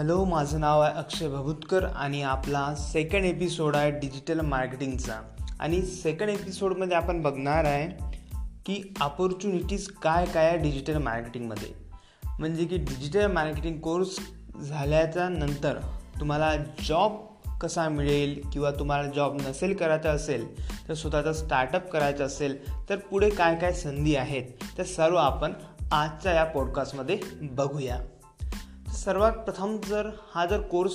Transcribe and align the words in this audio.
Hello 0.00 0.24
माझं 0.24 0.60
नाव 0.60 0.80
आहे 0.80 0.94
अक्षय 0.94 1.28
भभुतकर 1.28 1.84
आणि 1.84 2.22
आपला 2.22 2.74
सेकंड 2.74 3.24
एपिसोड 3.24 3.76
आहे 3.76 3.90
डिजिटल 3.90 4.40
मार्केटिंगचा 4.40 5.14
आणि 5.60 5.82
सेकंड 5.82 6.28
एपिसोडमध्ये 6.28 6.96
आपण 6.96 7.22
बघणार 7.22 7.64
आहे 7.64 7.88
की 8.66 8.94
अपॉर्च्युनिटीज 9.00 9.88
काय 10.02 10.26
काय 10.26 10.46
आहे 10.46 10.58
डिजिटल 10.58 10.96
मार्केटिंगमध्ये 10.98 11.68
म्हणजे 12.38 12.64
की 12.64 12.76
डिजिटल 12.76 13.32
मार्केटिंग 13.32 13.80
कोर्स 13.80 14.16
झाल्याच्यानंतर 14.68 15.78
तुम्हाला 16.20 16.56
जॉब 16.56 17.16
कसा 17.60 17.88
मिळेल 17.88 18.40
किंवा 18.52 18.70
तुम्हाला 18.70 19.08
जॉब 19.08 19.36
नसेल 19.48 19.76
करायचा 19.76 20.10
असेल 20.10 20.46
तर 20.88 20.94
स्वतःचा 20.94 21.32
स्टार्टअप 21.32 21.90
करायचा 21.90 22.24
असेल 22.24 22.88
तर 22.88 22.96
पुढे 22.96 23.30
काय 23.30 23.56
काय 23.56 23.72
संधी 23.72 24.14
आहेत 24.14 24.44
त्या 24.76 24.84
सर्व 24.84 25.16
आपण 25.16 25.52
आजच्या 25.92 26.32
या 26.32 26.44
पॉडकास्टमध्ये 26.44 27.20
बघूया. 27.42 27.98
सर्वात 29.04 29.32
प्रथम 29.32 29.76
जर 29.88 30.08
हा 30.34 30.46
जर 30.46 30.60
कोर्स 30.60 30.92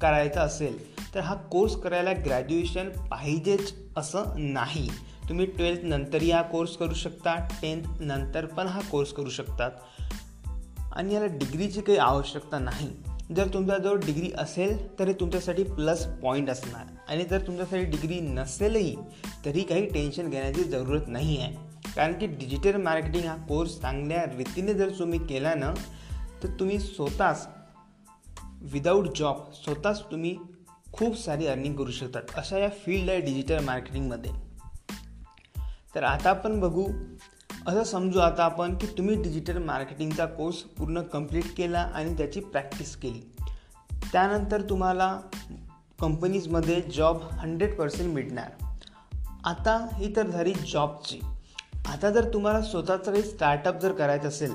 करायचा 0.00 0.42
असेल 0.42 0.78
तर 1.14 1.20
हा 1.20 1.34
कोर्स 1.34 1.76
करायला 1.76 2.12
ग्रॅज्युएशन 2.12 2.88
पाहिजेच 2.88 3.74
असं 3.96 4.24
नाही. 4.36 4.88
तुम्ही 5.28 5.46
ट्वेल्थ 5.46 5.80
नंतरही 5.84 6.30
हा 6.30 6.42
कोर्स 6.42 6.76
करू 6.76 6.94
शकता 6.94 7.48
टेन्थ 7.62 7.86
नंतर 8.00 8.46
पण 8.46 8.66
हा 8.66 8.80
कोर्स 8.80 9.12
करू 9.12 9.30
शकतात. 9.30 9.70
आणि 10.92 11.14
याला 11.14 11.26
डिग्रीची 11.26 11.80
काही 11.80 11.98
आवश्यकता 11.98 12.58
नाही. 12.58 12.88
जर 13.36 13.46
तुमच्याजवळ 13.54 13.96
डिग्री 13.96 14.30
असेल 14.38 14.98
तरी 14.98 15.12
तुमच्यासाठी 15.12 15.62
प्लस 15.62 16.06
पॉईंट 16.06 16.50
असणार. 16.50 16.84
आणि 17.08 17.24
जर 17.24 17.46
तुमच्यासाठी 17.46 17.84
डिग्री 17.84 18.20
नसेलही 18.20 18.96
तरी 19.44 19.60
काही 19.60 19.86
टेन्शन 19.86 20.30
घेण्याची 20.30 20.64
जरूरत 20.64 21.08
नाही 21.08 21.40
आहे 21.40 21.56
कारण 21.96 22.18
की 22.18 22.26
डिजिटल 22.26 22.76
मार्केटिंग 22.76 23.24
हा 23.24 23.36
कोर्स 23.36 23.80
चांगल्या 23.80 24.24
रीतीने 24.24 24.74
जर 24.74 24.88
तुम्ही 24.98 25.18
केला 25.18 25.54
ना 25.54 25.74
तर 26.44 26.48
तुम्ही 26.60 26.78
स्वतःच 26.78 27.48
विदाऊट 28.60 29.16
जॉब 29.16 29.36
स्वतःच 29.52 30.02
तुम्ही 30.02 30.36
खूप 30.92 31.16
सारी 31.16 31.46
अर्निंग 31.46 31.74
करू 31.76 31.90
शकतात. 31.90 32.22
अशा 32.34 32.58
या 32.58 32.68
फील्ड 32.68 33.10
आहे 33.10 33.20
डिजिटल 33.20 33.64
मार्केटिंगमध्ये 33.64 34.30
तर 35.94 36.02
आता 36.02 36.30
आपण 36.30 36.60
बघू 36.60 36.86
असं 37.66 37.84
समजू 37.84 38.18
आता 38.18 38.44
आपण 38.44 38.74
की 38.78 38.86
तुम्ही 38.86 39.22
डिजिटल 39.22 39.58
मार्केटिंगचा 39.58 40.26
कोर्स 40.26 40.56
पूर्ण 40.56 41.00
कंप्लीट 41.00 41.44
केला 41.56 41.80
आणि 41.94 42.16
त्याची 42.16 42.40
प्रॅक्टिस 42.40 42.96
केली. 42.96 43.20
त्यानंतर 44.12 44.62
तुम्हाला 44.62 45.20
कंपनीजमध्ये 46.00 46.80
जॉब 46.80 47.22
हंड्रेड 47.32 47.76
पर्सेंट 47.76 48.14
मिळणार. 48.14 48.50
आता 49.44 49.86
ही 49.94 50.16
तर 50.16 50.26
झाली 50.26 50.52
जॉबची 50.72 51.20
आता 51.86 52.10
जर 52.10 52.34
तुम्हाला 52.34 52.62
स्वतःचं 52.62 53.10
काही 53.10 53.22
स्टार्टअप 53.22 53.80
जर 53.80 53.92
करायचं 53.92 54.28
असेल 54.28 54.54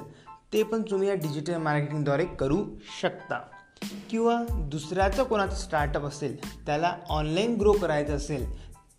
ते 0.54 0.64
पण 0.64 0.82
तुम्ही 0.82 1.08
या 1.08 1.14
डिजिटल 1.14 1.58
मार्केटिंगद्वारे 1.58 2.26
करू 2.40 2.66
शकता. 3.02 3.40
किंवा 4.10 4.44
दुसऱ्याचं 4.52 5.24
कोणाचं 5.24 5.56
स्टार्टअप 5.56 6.06
असेल 6.06 6.66
त्याला 6.66 6.96
ऑनलाईन 7.10 7.56
ग्रो 7.56 7.72
करायचं 7.72 8.16
असेल 8.16 8.46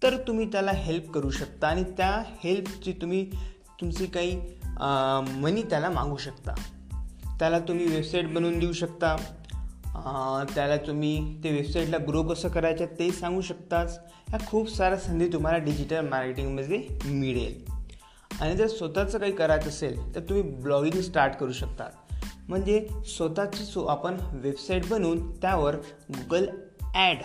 तर 0.03 0.17
तुम्ही 0.17 0.47
त्याला 0.53 0.71
हेल्प 0.71 1.11
करू 1.11 1.31
शकता 1.31 1.69
आणि 1.69 1.83
त्या 1.97 2.11
हेल्पची 2.45 2.93
तुम्ही 2.93 3.31
तुमची 3.81 4.07
काही 4.07 4.41
मनी 5.43 5.63
त्याला 5.63 5.91
मागू 5.91 6.17
शकता. 6.17 6.55
त्याला 7.39 7.59
तुम्ही 7.59 7.87
वेबसाईट 7.87 8.33
बनवून 8.35 8.59
देऊ 8.59 8.73
शकता. 8.73 9.17
त्याला 10.55 10.77
तुम्ही 10.77 11.43
ते 11.45 11.51
वेबसाईटला 11.51 11.97
ग्रो 12.09 12.23
कसं 12.23 12.49
करायचं 12.49 12.87
ते 12.99 13.11
सांगू 13.11 13.41
शकताच. 13.41 13.99
ह्या 14.29 14.39
खूप 14.47 14.69
साऱ्या 14.69 14.99
संधी 14.99 15.29
तुम्हाला 15.29 15.59
डिजिटल 15.59 16.09
मार्केटिंगमध्ये 16.09 16.83
मिळेल. 17.05 17.63
आणि 18.41 18.57
जर 18.57 18.67
स्वतःचं 18.69 19.19
काही 19.19 19.33
करायचं 19.33 19.69
असेल 19.69 19.99
तर 20.15 20.21
तुम्ही 20.21 20.43
ब्लॉगिंग 20.63 21.01
स्टार्ट 21.03 21.35
करू 21.37 21.53
शकता 21.53 21.89
म्हणजे 22.49 22.87
स्वतःची 23.07 23.65
सो 23.65 23.85
आपण 23.87 24.17
वेबसाईट 24.33 24.89
बनवून 24.89 25.31
त्यावर 25.33 25.77
गुगल 26.11 26.47
ॲड 26.95 27.23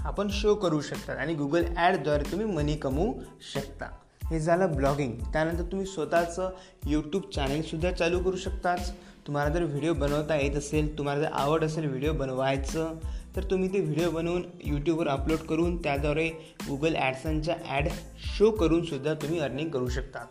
आपण 0.00 0.28
शो 0.32 0.54
करू 0.54 0.80
शकता 0.80 1.12
आणि 1.12 1.34
गुगल 1.34 1.64
ॲडद्वारे 1.76 2.30
तुम्ही 2.30 2.46
मनी 2.46 2.76
कमवू 2.76 3.12
शकता. 3.54 3.86
हे 4.30 4.38
झालं 4.40 4.72
ब्लॉगिंग 4.72 5.12
त्यानंतर 5.32 5.62
तुम्ही 5.62 5.86
स्वतःचं 5.86 6.50
यूट्यूब 6.86 7.22
चॅनेलसुद्धा 7.34 7.90
चालू 7.92 8.18
करू 8.22 8.36
शकताच 8.36 8.92
तुम्हाला 9.26 9.50
जर 9.54 9.62
व्हिडिओ 9.62 9.94
बनवता 9.94 10.36
येत 10.36 10.56
असेल 10.56 10.96
तुम्हाला 10.98 11.20
जर 11.20 11.32
आवड 11.32 11.64
असेल 11.64 11.86
व्हिडिओ 11.86 12.12
बनवायचं 12.12 12.94
तर 13.36 13.44
तुम्ही 13.50 13.72
ते 13.72 13.80
व्हिडिओ 13.80 14.10
बनवून 14.10 14.44
यूट्यूबवर 14.64 15.08
अपलोड 15.08 15.38
करून 15.38 15.76
त्याद्वारे 15.82 16.28
गुगल 16.68 16.94
ॲडसनच्या 16.96 17.54
ॲड 17.68 17.88
शो 18.36 18.50
करूनसुद्धा 18.50 19.14
तुम्ही 19.14 19.40
अर्निंग 19.40 19.70
करू 19.70 19.88
शकता 19.88 20.24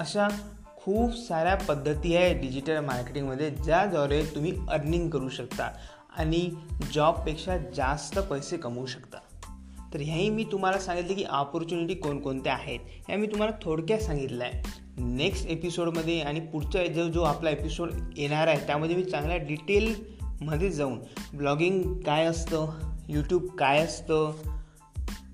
अशा 0.00 0.28
खूप 0.76 1.12
साऱ्या 1.12 1.54
पद्धती 1.54 2.16
आहे 2.16 2.34
डिजिटल 2.34 2.84
मार्केटिंगमध्ये 2.84 3.50
ज्याद्वारे 3.50 4.22
तुम्ही 4.34 4.52
अर्निंग 4.70 5.10
करू 5.10 5.28
शकता 5.28 5.70
आणि 6.18 6.50
जॉबपेक्षा 6.92 7.56
जास्त 7.76 8.18
पैसे 8.18 8.56
कमवू 8.56 8.86
शकता. 8.86 9.18
तर 9.94 10.00
ह्याही 10.00 10.30
मी 10.30 10.44
तुम्हाला 10.44 10.78
सांगितले 10.78 11.14
की 11.14 11.24
ऑपॉर्च्युनिटी 11.24 11.94
कोणकोणत्या 11.94 12.52
आहेत 12.52 12.80
ह्या 13.08 13.16
मी 13.16 13.26
तुम्हाला 13.26 13.52
थोडक्यात 13.62 14.00
सांगितलं 14.00 14.44
आहे. 14.44 14.62
नेक्स्ट 14.98 15.46
एपिसोडमध्ये 15.46 16.20
आणि 16.20 16.40
पुढचा 16.40 16.86
जो 16.86 17.08
जो 17.08 17.22
आपला 17.22 17.50
एपिसोड 17.50 17.90
येणार 18.16 18.46
आहे 18.46 18.66
त्यामध्ये 18.66 18.96
मी 18.96 19.04
चांगल्या 19.04 19.36
डिटेलमध्ये 19.36 20.70
जाऊन 20.70 20.98
ब्लॉगिंग 21.34 22.00
काय 22.00 22.24
असतं 22.24 22.70
यूट्यूब 23.08 23.46
काय 23.46 23.78
असतं 23.78 24.32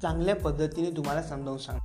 चांगल्या 0.03 0.37
पद्धतीने 0.37 0.91
तुम्हाला 0.91 1.23
समजावून 1.23 1.59
सांग 1.59 1.79